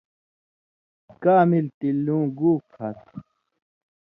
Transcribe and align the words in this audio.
کا 1.21 1.35
ملیۡ 1.49 1.73
تِلیۡ 1.77 1.97
لُوں 2.05 2.23
گُو 2.37 2.51
کھاتُھو۔ 2.71 3.15